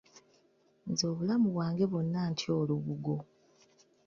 Nze 0.89 1.03
obulamu 1.11 1.47
bwange 1.53 1.83
bwonna 1.91 2.21
ntya 2.31 2.51
olubugo. 2.61 3.15